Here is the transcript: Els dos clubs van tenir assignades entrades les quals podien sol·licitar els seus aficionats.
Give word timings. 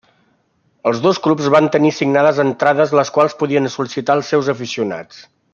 Els 0.91 1.01
dos 1.03 1.19
clubs 1.27 1.49
van 1.57 1.69
tenir 1.75 1.91
assignades 1.95 2.41
entrades 2.45 2.97
les 3.01 3.15
quals 3.19 3.39
podien 3.45 3.73
sol·licitar 3.77 4.21
els 4.21 4.33
seus 4.35 4.55
aficionats. 4.59 5.25